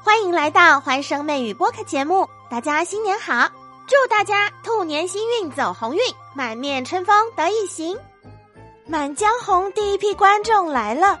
[0.00, 3.50] 欢迎来到欢声妹语播客节目，大家新年好！
[3.86, 6.00] 祝大家兔年新运走鸿运，
[6.34, 7.96] 满面春风得意行。
[8.86, 11.18] 《满江红》第一批观众来了，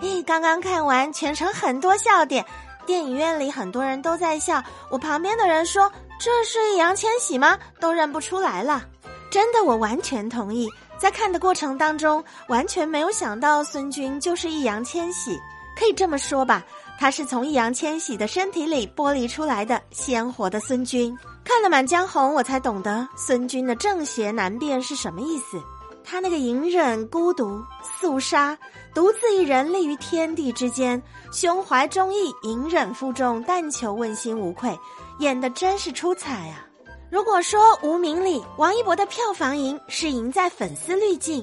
[0.00, 2.44] 咦，刚刚看完，全程很多笑点，
[2.86, 4.62] 电影院里很多人都在笑。
[4.90, 5.90] 我旁边的人说
[6.20, 7.58] ：“这是易烊千玺吗？
[7.80, 8.84] 都认不出来了。”
[9.28, 10.68] 真的，我完全同意。
[10.98, 15.38] 在看的过程当中，完全没有想到孙军就是易烊千玺。
[15.78, 16.62] 可以这么说吧，
[17.00, 21.16] 他是从易烊千玺的身体里剥离出来的鲜活的孙军。
[21.42, 25.58] 看了《满江红》，我才懂得孙军的正邪难辨是什么意思。
[26.04, 27.58] 他那个隐忍、孤独、
[27.98, 28.56] 肃杀，
[28.94, 31.02] 独自一人立于天地之间，
[31.32, 34.78] 胸怀忠义，隐忍负重，但求问心无愧，
[35.20, 36.66] 演的真是出彩啊！
[37.10, 41.42] 如果说《无名》里王一博的票房赢是赢在粉丝滤镜，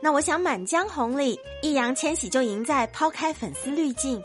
[0.00, 4.22] 那我想《满江红》里易烊千玺就赢在抛开粉丝滤镜，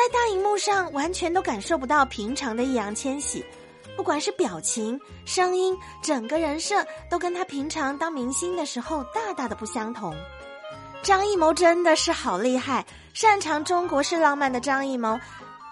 [0.00, 3.44] 在大荧幕上完全都感受不到平常的易烊千玺，
[3.98, 10.16] 不管是表情、声音，整个人设都跟他平常当明星的时候大大的不相同。
[11.02, 15.20] 张艺谋真的是好厉害，擅长中国式浪漫的张艺谋，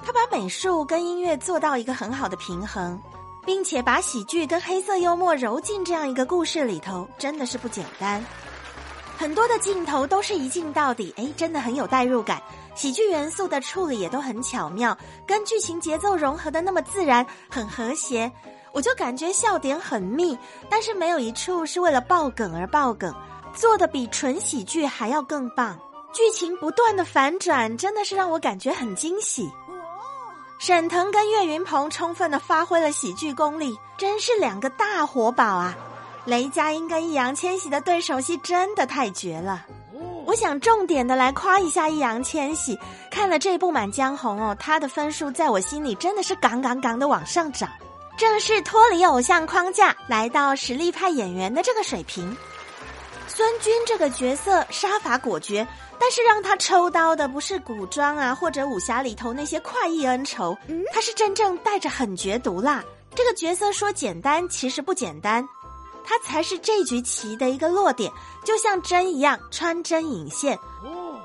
[0.05, 3.01] 他把美术跟音乐做到一个很好的平衡。
[3.47, 8.23] 并且把喜剧跟黑色幽默揉进这样一个故事里头，真的是不简单。
[9.19, 12.41] 很多的镜头都是一镜到底，哎，真的很有代入感。
[12.77, 18.31] 喜剧元素的处理也都很巧妙，跟剧情节奏融合的那么自然，很和谐。
[18.73, 20.39] 我就感觉笑点很密，
[20.71, 23.13] 但是没有一处是为了爆梗而爆梗，
[23.53, 25.77] 做的比纯喜剧还要更棒。
[26.13, 29.51] 剧情不断的反转，真的是让我感觉很惊喜。
[30.61, 35.77] 沈腾跟岳云鹏充分的发挥了喜剧功力，真是两个大活宝啊！
[36.29, 39.65] 雷佳音跟易烊千玺的对手戏真的太绝了。
[40.27, 42.79] 我想重点的来夸一下易烊千玺，
[43.11, 47.67] 看了这部《满江红》哦，他的分数在我心里真的是杠杠杠的往上涨，
[48.19, 52.37] 正式脱离偶像框架，来到实力派演员的这个水平。
[53.27, 55.67] 孙军这个角色杀伐果决。
[56.01, 60.57] 但是让他抽刀的不是古装啊，或者武侠里头那些快意恩仇，
[60.93, 62.85] 他是真正带着狠绝毒辣。
[63.17, 65.45] 这个角色说简单，其实不简单，
[66.09, 68.11] 他才是这局棋的一个落点，
[68.43, 70.59] 就像针一样穿针引线。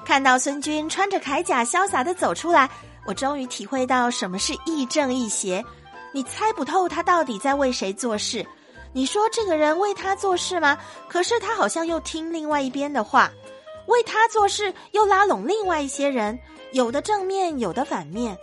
[0.03, 2.69] 看到孙军穿着铠甲潇洒的走出来，
[3.05, 5.63] 我终于体会到什么是亦正亦邪。
[6.11, 8.45] 你猜不透他到底在为谁做事，
[8.91, 10.77] 你说这个人为他做事吗？
[11.07, 13.31] 可是他好像又听另外一边的话。
[13.87, 16.37] 为他做事，又拉拢另外一些人，
[16.73, 18.37] 有的正面，有的反面，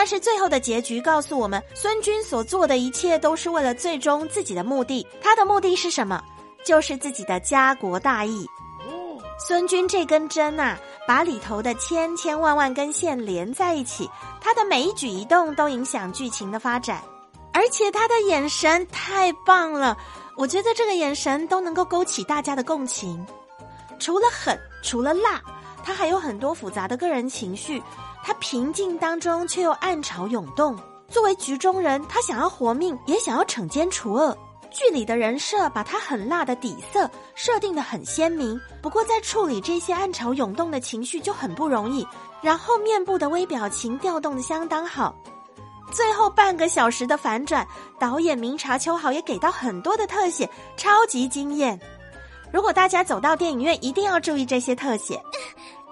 [0.00, 5.06] 但是最后的结局告诉我们，孙军所做的一切都是为了最终自己的目的。
[5.20, 6.24] 他的目的是什么？
[6.64, 8.46] 就是自己的家国大义。
[9.38, 14.10] 孙军这根针呐，把里头的千千万万根线连在一起，
[14.40, 17.02] 他的每一举一动都影响剧情的发展，
[17.52, 19.94] 而且他的眼神太棒了，
[20.34, 23.22] 我觉得这个眼神都能够勾起大家的共情。
[23.98, 25.42] 除了狠，除了辣，
[25.84, 27.82] 他还有很多复杂的个人情绪。
[28.22, 30.78] 他平静当中却又暗潮涌动。
[31.08, 34.36] 作为局中人，他想要活命，也想要惩奸除恶。
[34.70, 42.06] 剧里的人设把他很辣的底色设定的很鲜明，不过在处理这些暗潮涌动的情绪就很不容易。
[42.40, 45.14] 然后面部的微表情调动的相当好。
[45.92, 47.66] 最后半个小时的反转，
[47.98, 51.78] 导演明察秋毫也给到很多的特写，超级惊艳。
[52.52, 55.20] 如果大家走到电影院，一定要注意这些特写。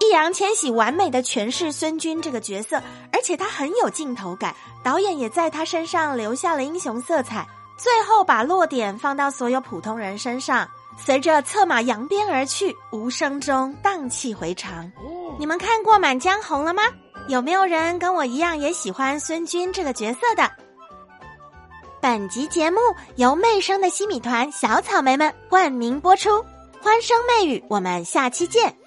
[0.09, 2.81] 易烊千玺完美的诠释孙军这个角色，
[3.13, 7.47] 而且他很有镜头感，导演也在他身上留下了英雄色彩。
[7.77, 10.67] 最后把落点放到所有普通人身上，
[10.97, 14.91] 随着策马扬鞭而去，无声中荡气回肠。
[15.37, 16.81] 你们看过《满江红》了吗？
[17.27, 20.49] 有没有人跟我一样也喜欢孙军这个角色的？
[22.01, 22.79] 本集节目
[23.17, 26.43] 由媚生的西米团小草莓们冠名播出，
[26.81, 28.78] 欢声媚语，我们下期见。